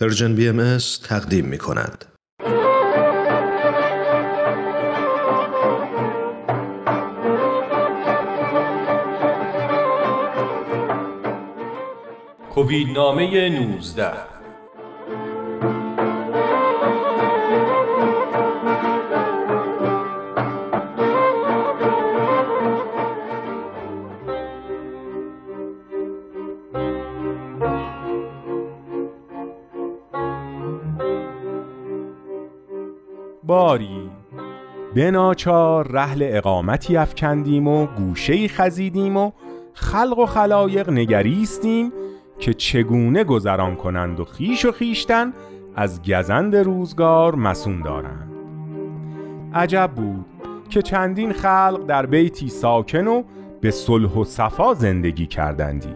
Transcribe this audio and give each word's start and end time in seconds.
پرژن 0.00 0.34
بی 0.34 0.48
ام 0.48 0.78
تقدیم 1.08 1.44
می 1.44 1.58
کند. 1.58 2.04
کووید 12.54 12.88
نامه 12.88 13.48
19 13.48 14.39
باری. 33.50 34.10
به 34.94 35.10
ناچار 35.10 35.88
رحل 35.88 36.28
اقامتی 36.30 36.96
افکندیم 36.96 37.68
و 37.68 37.86
گوشه 37.86 38.48
خزیدیم 38.48 39.16
و 39.16 39.30
خلق 39.72 40.18
و 40.18 40.26
خلایق 40.26 40.90
نگریستیم 40.90 41.92
که 42.38 42.54
چگونه 42.54 43.24
گذران 43.24 43.76
کنند 43.76 44.20
و 44.20 44.24
خیش 44.24 44.64
و 44.64 44.72
خیشتن 44.72 45.32
از 45.76 46.02
گزند 46.02 46.56
روزگار 46.56 47.34
مسون 47.34 47.82
دارند. 47.82 48.30
عجب 49.54 49.90
بود 49.96 50.24
که 50.68 50.82
چندین 50.82 51.32
خلق 51.32 51.86
در 51.86 52.06
بیتی 52.06 52.48
ساکن 52.48 53.06
و 53.06 53.22
به 53.60 53.70
صلح 53.70 54.12
و 54.12 54.24
صفا 54.24 54.74
زندگی 54.74 55.26
کردندی. 55.26 55.94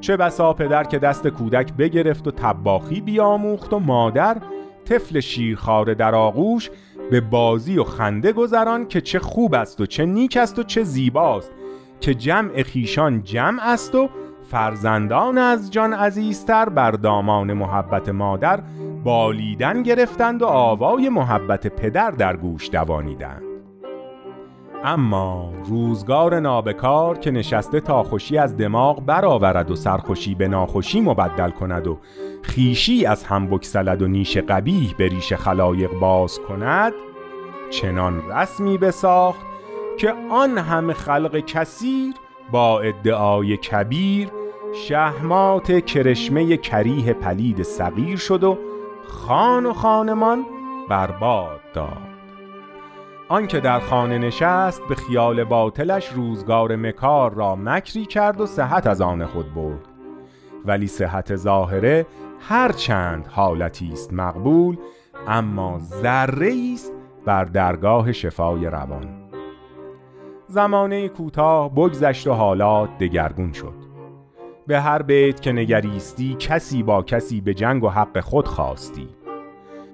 چه 0.00 0.16
بسا 0.16 0.52
پدر 0.52 0.84
که 0.84 0.98
دست 0.98 1.28
کودک 1.28 1.72
بگرفت 1.72 2.28
و 2.28 2.30
تباخی 2.30 3.00
بیاموخت 3.00 3.72
و 3.72 3.78
مادر 3.78 4.36
طفل 4.84 5.20
شیرخواره 5.20 5.94
در 5.94 6.14
آغوش 6.14 6.70
به 7.10 7.20
بازی 7.20 7.78
و 7.78 7.84
خنده 7.84 8.32
گذران 8.32 8.88
که 8.88 9.00
چه 9.00 9.18
خوب 9.18 9.54
است 9.54 9.80
و 9.80 9.86
چه 9.86 10.06
نیک 10.06 10.36
است 10.36 10.58
و 10.58 10.62
چه 10.62 10.82
زیباست 10.82 11.52
که 12.00 12.14
جمع 12.14 12.62
خیشان 12.62 13.22
جمع 13.22 13.62
است 13.62 13.94
و 13.94 14.08
فرزندان 14.50 15.38
از 15.38 15.70
جان 15.70 15.92
عزیزتر 15.92 16.68
بر 16.68 16.90
دامان 16.90 17.52
محبت 17.52 18.08
مادر 18.08 18.62
بالیدن 19.04 19.82
گرفتند 19.82 20.42
و 20.42 20.46
آوای 20.46 21.08
محبت 21.08 21.66
پدر 21.66 22.10
در 22.10 22.36
گوش 22.36 22.70
دوانیدند. 22.70 23.51
اما 24.84 25.52
روزگار 25.64 26.40
نابکار 26.40 27.18
که 27.18 27.30
نشسته 27.30 27.80
تا 27.80 28.02
خوشی 28.02 28.38
از 28.38 28.56
دماغ 28.56 29.06
برآورد 29.06 29.70
و 29.70 29.76
سرخوشی 29.76 30.34
به 30.34 30.48
ناخوشی 30.48 31.00
مبدل 31.00 31.50
کند 31.50 31.86
و 31.86 31.98
خیشی 32.42 33.06
از 33.06 33.24
هم 33.24 33.46
بکسلد 33.46 34.02
و 34.02 34.08
نیش 34.08 34.36
قبیح 34.36 34.94
به 34.98 35.08
ریش 35.08 35.32
خلایق 35.32 35.90
باز 35.92 36.38
کند 36.38 36.92
چنان 37.70 38.22
رسمی 38.30 38.78
بساخت 38.78 39.40
که 39.98 40.14
آن 40.30 40.58
همه 40.58 40.92
خلق 40.92 41.44
کثیر 41.46 42.14
با 42.52 42.80
ادعای 42.80 43.56
کبیر 43.56 44.28
شهمات 44.74 45.84
کرشمه 45.86 46.56
کریه 46.56 47.12
پلید 47.12 47.62
صغیر 47.62 48.16
شد 48.16 48.44
و 48.44 48.58
خان 49.08 49.66
و 49.66 49.72
خانمان 49.72 50.44
برباد 50.88 51.60
داد. 51.74 52.11
آنکه 53.32 53.60
در 53.60 53.80
خانه 53.80 54.18
نشست 54.18 54.82
به 54.88 54.94
خیال 54.94 55.44
باطلش 55.44 56.08
روزگار 56.08 56.76
مکار 56.76 57.34
را 57.34 57.56
مکری 57.56 58.06
کرد 58.06 58.40
و 58.40 58.46
صحت 58.46 58.86
از 58.86 59.00
آن 59.00 59.26
خود 59.26 59.54
برد. 59.54 59.88
ولی 60.64 60.86
صحت 60.86 61.36
ظاهره 61.36 62.06
هر 62.40 62.72
چند 62.72 63.26
حالتی 63.26 63.92
است 63.92 64.12
مقبول 64.12 64.76
اما 65.28 65.78
ذره 65.78 66.54
است 66.74 66.92
بر 67.26 67.44
درگاه 67.44 68.12
شفای 68.12 68.66
روان. 68.66 69.30
زمانه 70.46 71.08
کوتاه 71.08 71.74
بگذشت 71.74 72.26
و 72.26 72.32
حالات 72.32 72.98
دگرگون 72.98 73.52
شد. 73.52 73.74
به 74.66 74.80
هر 74.80 75.02
بیت 75.02 75.40
که 75.40 75.52
نگریستی 75.52 76.36
کسی 76.38 76.82
با 76.82 77.02
کسی 77.02 77.40
به 77.40 77.54
جنگ 77.54 77.84
و 77.84 77.88
حق 77.88 78.20
خود 78.20 78.48
خواستی. 78.48 79.08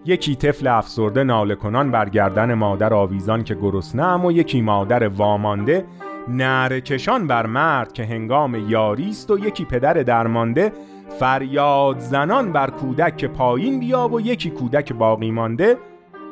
یکی 0.08 0.34
طفل 0.34 0.66
افسرده 0.66 1.24
ناله 1.24 1.54
کنان 1.54 1.90
بر 1.90 2.08
گردن 2.08 2.54
مادر 2.54 2.94
آویزان 2.94 3.44
که 3.44 3.54
گرسنه 3.54 4.26
و 4.26 4.32
یکی 4.32 4.62
مادر 4.62 5.08
وامانده 5.08 5.84
نعره 6.28 6.80
کشان 6.80 7.26
بر 7.26 7.46
مرد 7.46 7.92
که 7.92 8.04
هنگام 8.04 8.70
یاریست 8.70 9.30
و 9.30 9.38
یکی 9.38 9.64
پدر 9.64 9.92
درمانده 9.92 10.72
فریاد 11.18 11.98
زنان 11.98 12.52
بر 12.52 12.70
کودک 12.70 13.16
که 13.16 13.28
پایین 13.28 13.80
بیا 13.80 14.08
و 14.08 14.20
یکی 14.20 14.50
کودک 14.50 14.92
باقی 14.92 15.30
مانده 15.30 15.76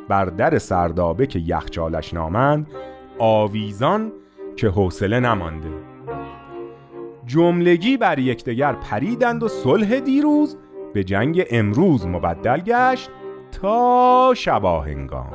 بر 0.08 0.24
در 0.24 0.58
سردابه 0.58 1.26
که 1.26 1.38
یخچالش 1.38 2.14
نامند 2.14 2.66
آویزان 3.18 4.12
که 4.56 4.68
حوصله 4.68 5.20
نمانده. 5.20 5.68
جملگی 7.26 7.96
بر 7.96 8.18
یکدیگر 8.18 8.72
پریدند 8.72 9.42
و 9.42 9.48
صلح 9.48 10.00
دیروز 10.00 10.56
به 10.94 11.04
جنگ 11.04 11.44
امروز 11.50 12.06
مبدل 12.06 12.60
گشت. 12.60 13.10
تا 13.52 14.32
شباهنگام. 14.36 15.32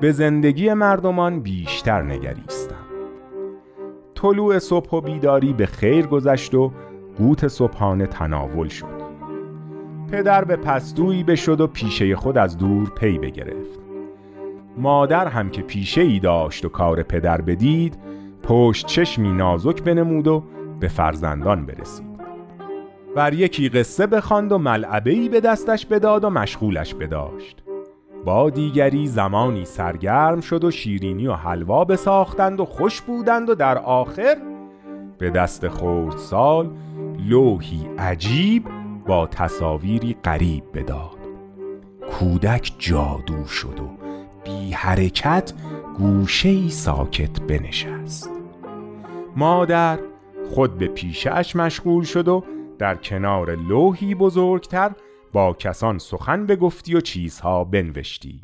به 0.00 0.12
زندگی 0.12 0.72
مردمان 0.72 1.40
بیشتر 1.40 2.02
نگریستم. 2.02 2.74
طلوع 4.14 4.58
صبح 4.58 4.90
و 4.90 5.00
بیداری 5.00 5.52
به 5.52 5.66
خیر 5.66 6.06
گذشت 6.06 6.54
و 6.54 6.72
قوت 7.18 7.48
صبحانه 7.48 8.06
تناول 8.06 8.68
شد. 8.68 9.00
پدر 10.12 10.44
به 10.44 10.56
پستویی 10.56 11.24
بشد 11.24 11.60
و 11.60 11.66
پیشه 11.66 12.16
خود 12.16 12.38
از 12.38 12.58
دور 12.58 12.90
پی 12.90 13.18
بگرفت. 13.18 13.80
مادر 14.76 15.26
هم 15.28 15.50
که 15.50 15.62
پیشه 15.62 16.00
ای 16.00 16.18
داشت 16.18 16.64
و 16.64 16.68
کار 16.68 17.02
پدر 17.02 17.40
بدید 17.40 17.98
پشت 18.42 18.86
چشمی 18.86 19.32
نازک 19.32 19.82
بنمود 19.82 20.28
و 20.28 20.44
به 20.80 20.88
فرزندان 20.88 21.66
برسید. 21.66 22.09
بر 23.16 23.34
یکی 23.34 23.68
قصه 23.68 24.06
بخواند 24.06 24.52
و 24.52 24.58
ملعبه 24.58 25.10
ای 25.10 25.28
به 25.28 25.40
دستش 25.40 25.86
بداد 25.86 26.24
و 26.24 26.30
مشغولش 26.30 26.94
بداشت. 26.94 27.62
با 28.24 28.50
دیگری 28.50 29.06
زمانی 29.06 29.64
سرگرم 29.64 30.40
شد 30.40 30.64
و 30.64 30.70
شیرینی 30.70 31.26
و 31.26 31.32
حلوا 31.32 31.84
بساختند 31.84 32.60
و 32.60 32.64
خوش 32.64 33.00
بودند 33.00 33.50
و 33.50 33.54
در 33.54 33.78
آخر 33.78 34.36
به 35.18 35.30
دست 35.30 35.68
خورد 35.68 36.16
سال 36.16 36.70
لوحی 37.28 37.88
عجیب 37.98 38.64
با 39.06 39.26
تصاویری 39.26 40.16
غریب 40.24 40.64
بداد. 40.74 41.18
کودک 42.10 42.72
جادو 42.78 43.44
شد 43.46 43.80
و 43.80 43.90
بی 44.44 44.72
حرکت 44.72 45.52
گوشه 45.98 46.68
ساکت 46.68 47.40
بنشست. 47.40 48.30
مادر 49.36 49.98
خود 50.50 50.78
به 50.78 50.86
پیشش 50.88 51.56
مشغول 51.56 52.04
شد 52.04 52.28
و 52.28 52.44
در 52.80 52.94
کنار 52.94 53.54
لوحی 53.54 54.14
بزرگتر 54.14 54.90
با 55.32 55.52
کسان 55.52 55.98
سخن 55.98 56.46
بگفتی 56.46 56.94
و 56.94 57.00
چیزها 57.00 57.64
بنوشتی. 57.64 58.40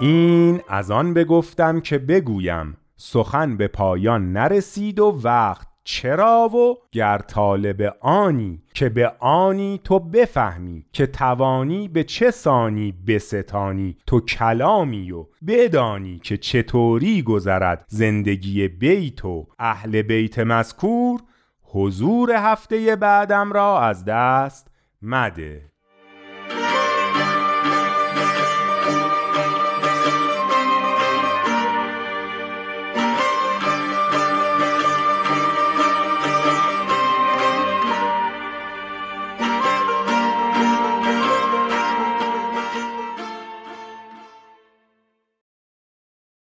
این 0.00 0.60
از 0.68 0.90
آن 0.90 1.14
بگفتم 1.14 1.80
که 1.80 1.98
بگویم 1.98 2.76
سخن 2.96 3.56
به 3.56 3.68
پایان 3.68 4.32
نرسید 4.32 5.00
و 5.00 5.20
وقت 5.24 5.71
چرا 5.84 6.48
و 6.48 6.78
گر 6.92 7.18
طالب 7.18 7.96
آنی 8.00 8.62
که 8.74 8.88
به 8.88 9.12
آنی 9.18 9.80
تو 9.84 9.98
بفهمی 9.98 10.86
که 10.92 11.06
توانی 11.06 11.88
به 11.88 12.04
چه 12.04 12.30
سانی 12.30 12.92
بستانی؟ 13.06 13.96
تو 14.06 14.20
کلامی 14.20 15.12
و 15.12 15.26
بدانی 15.46 16.18
که 16.18 16.36
چطوری 16.36 17.22
گذرد 17.22 17.84
زندگی 17.88 18.68
بیت 18.68 19.24
و 19.24 19.46
اهل 19.58 20.02
بیت 20.02 20.38
مذکور؟ 20.38 21.20
حضور 21.62 22.30
هفته 22.32 22.96
بعدم 22.96 23.52
را 23.52 23.80
از 23.80 24.04
دست 24.04 24.70
مده. 25.02 25.71